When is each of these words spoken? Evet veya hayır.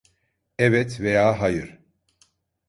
Evet 0.57 0.99
veya 0.99 1.39
hayır. 1.41 1.79